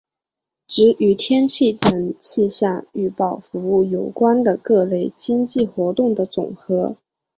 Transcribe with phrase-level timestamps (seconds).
[0.65, 6.95] 指与天气等气象预报服务有关的各类经济活动的总和。